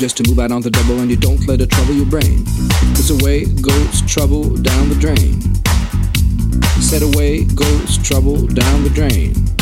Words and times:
just 0.00 0.16
to 0.16 0.26
move 0.30 0.38
out 0.38 0.50
on 0.50 0.62
the 0.62 0.70
double 0.70 0.98
and 1.00 1.10
you 1.10 1.16
don't 1.16 1.46
let 1.46 1.60
it 1.60 1.68
trouble 1.68 1.92
your 1.92 2.06
brain. 2.06 2.42
Cause 2.96 3.10
away 3.10 3.44
goes 3.44 4.00
trouble 4.10 4.56
down 4.56 4.88
the 4.88 4.96
drain. 4.98 5.38
Said 6.80 7.02
away 7.02 7.44
goes 7.44 7.98
trouble 7.98 8.46
down 8.46 8.82
the 8.82 8.88
drain. 8.88 9.59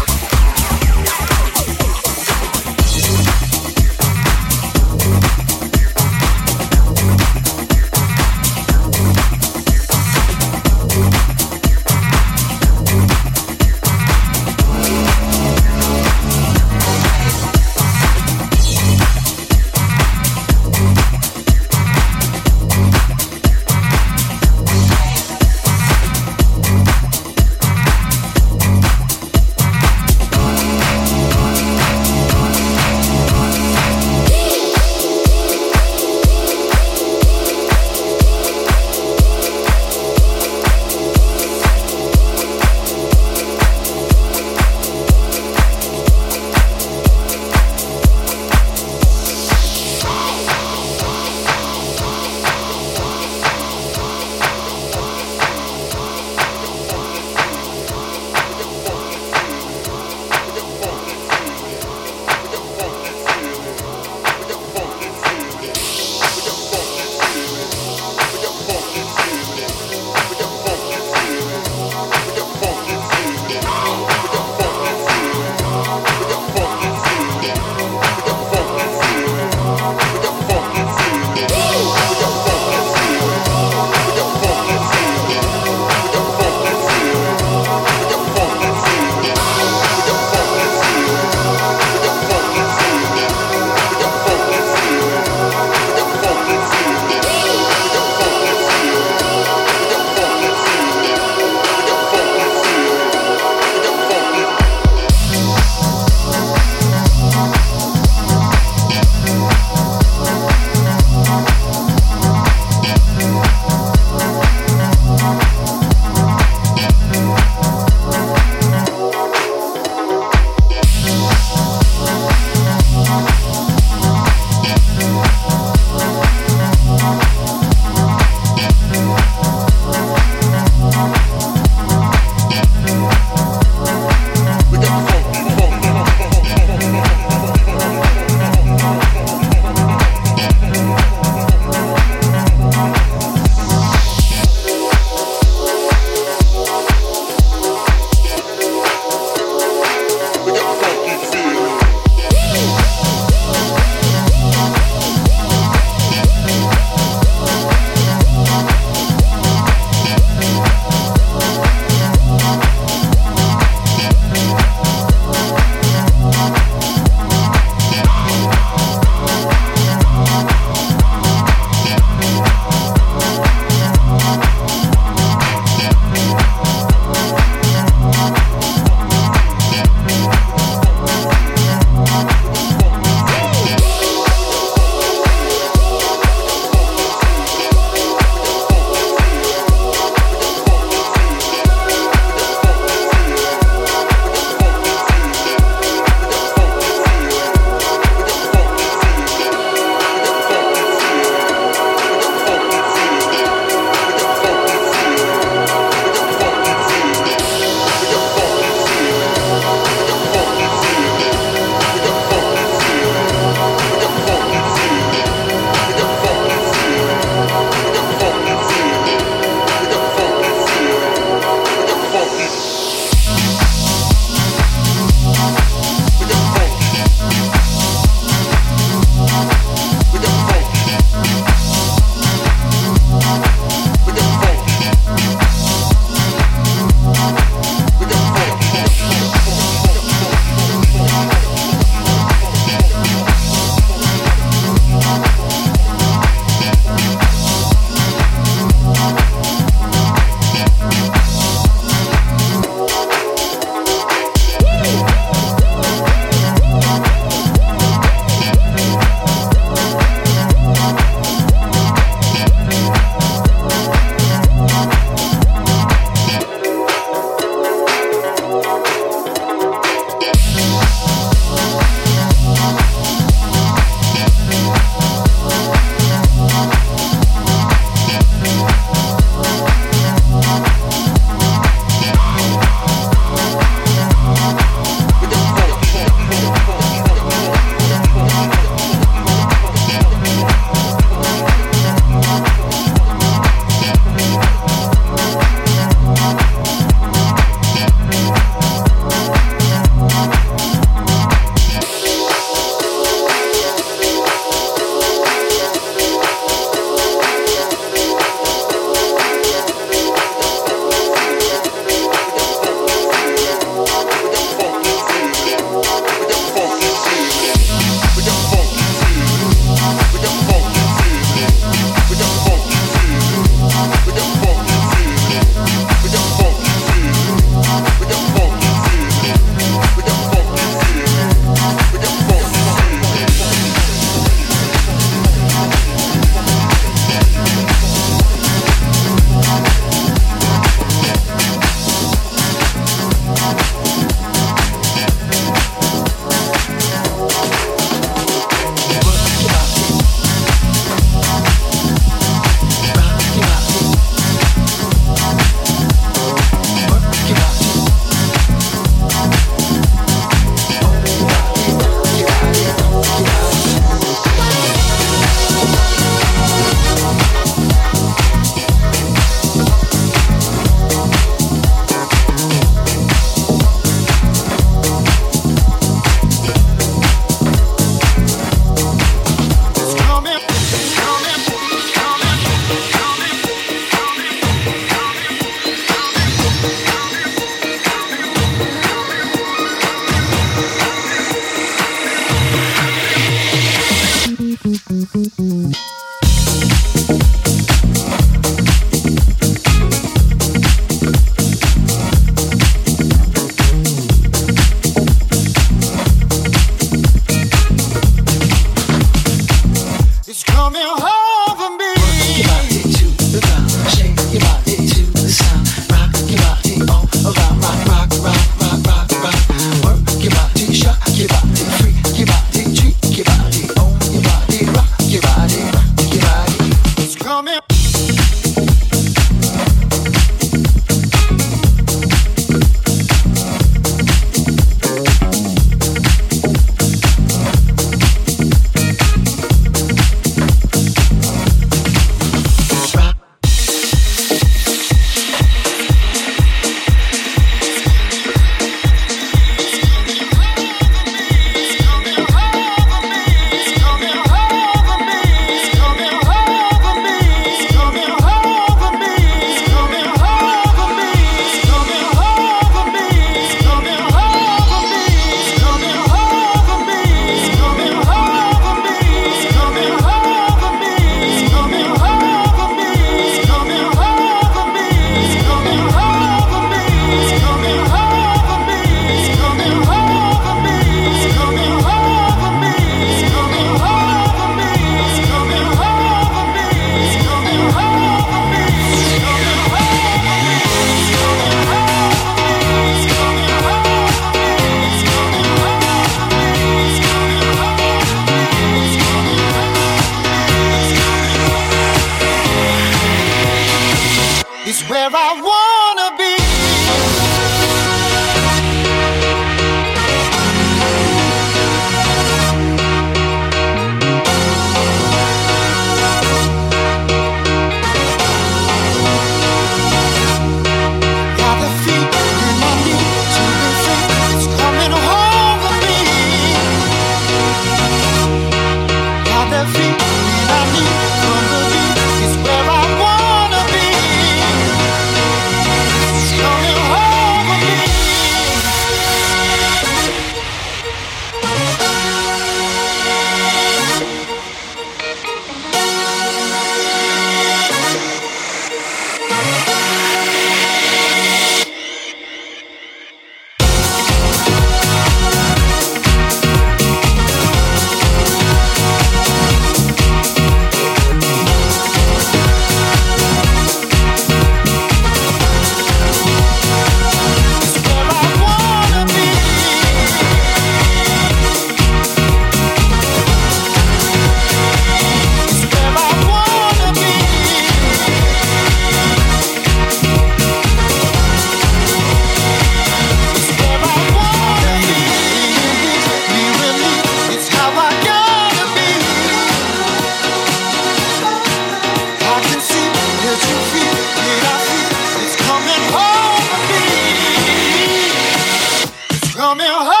meu 599.55 599.83
rosto. 599.83 600.00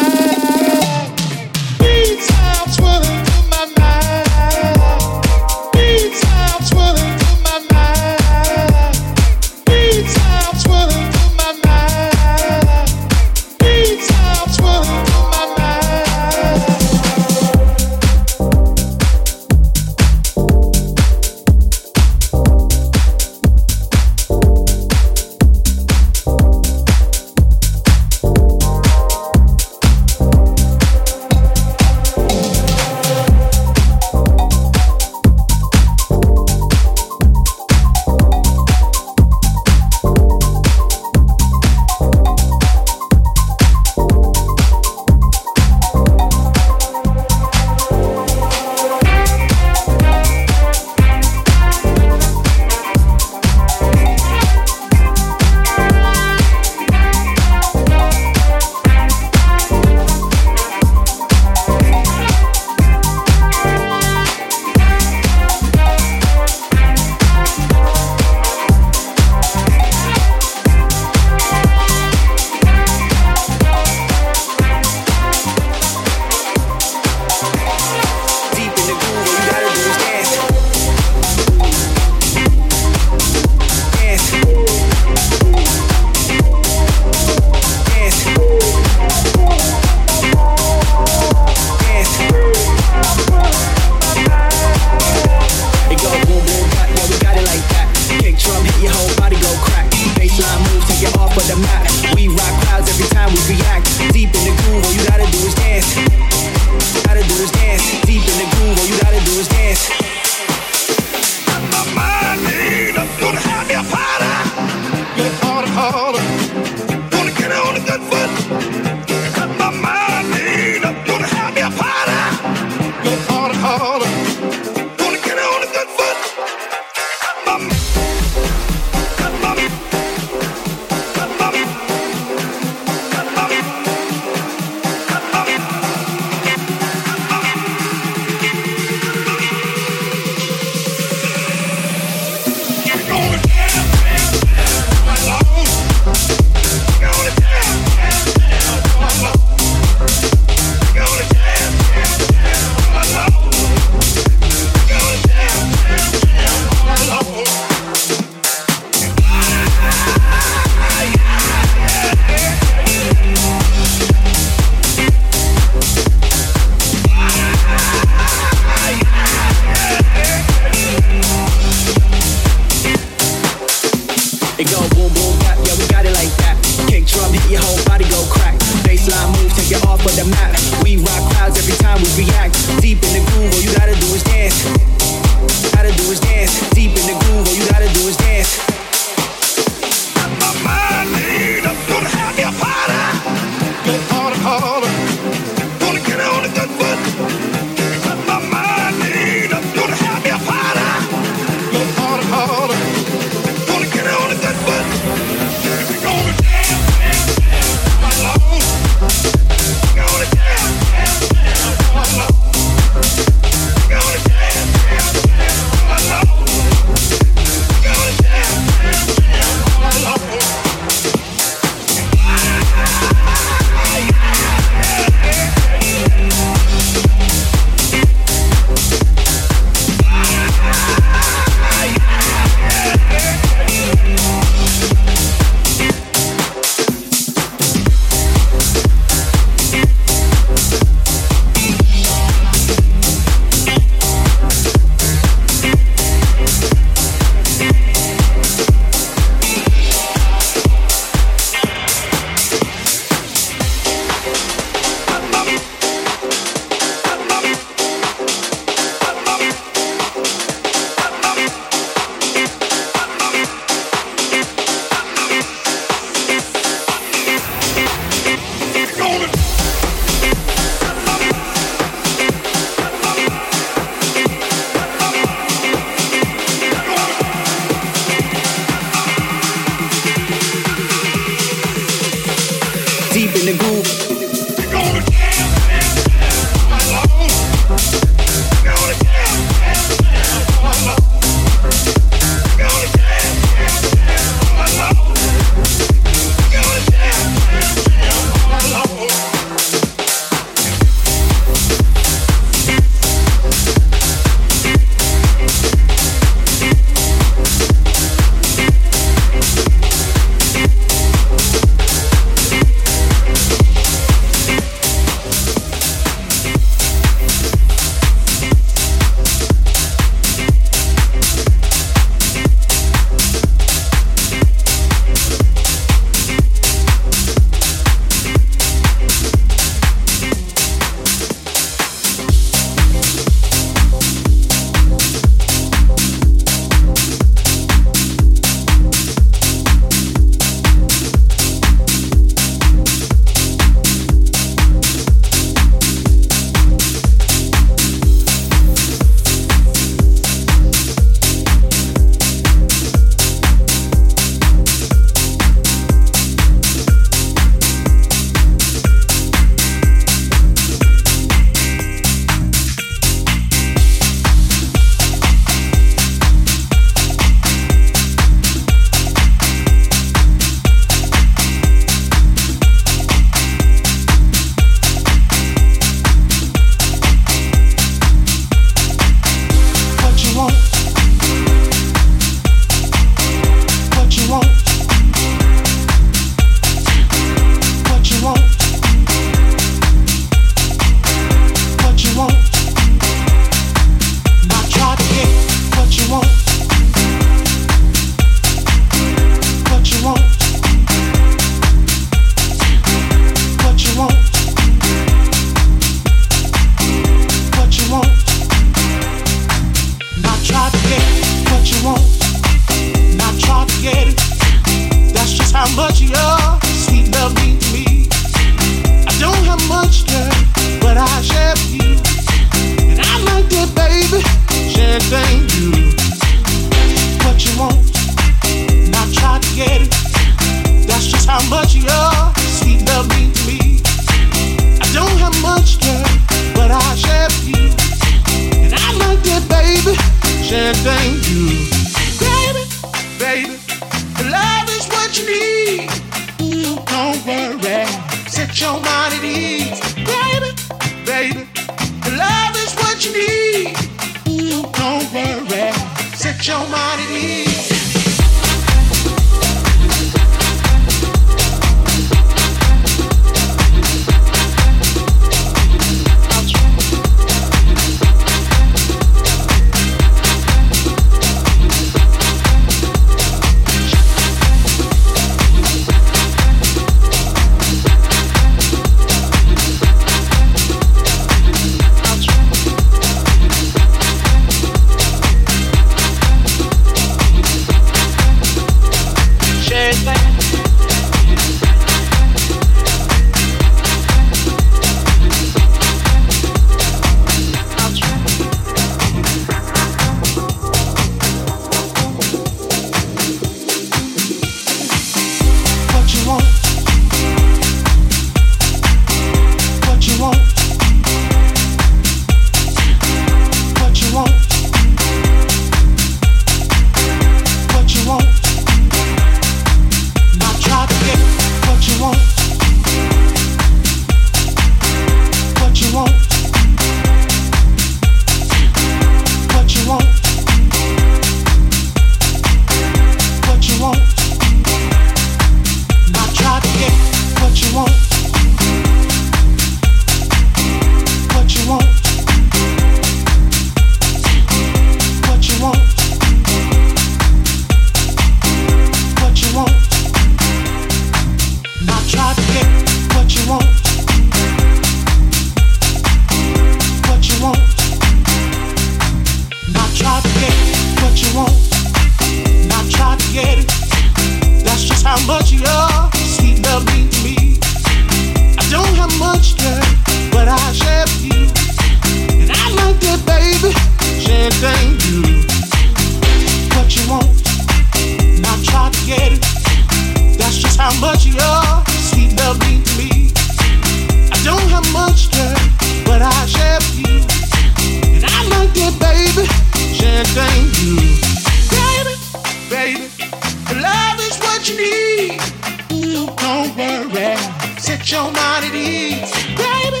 worry. 596.84 597.36
Set 597.78 598.10
your 598.10 598.24
mind 598.24 598.64
at 598.68 598.74
ease, 598.74 599.32
baby, 599.56 600.00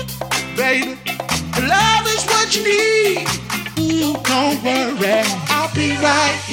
baby. 0.56 0.98
Love 1.68 2.06
is 2.14 2.24
what 2.26 2.54
you 2.54 2.62
need. 2.64 3.26
Don't 4.24 4.62
worry, 4.64 5.22
I'll 5.48 5.72
be 5.74 5.90
right 6.02 6.43